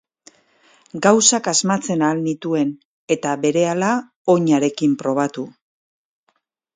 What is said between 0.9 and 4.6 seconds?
Gauzak asmatzen ahal nituen, eta berehala oin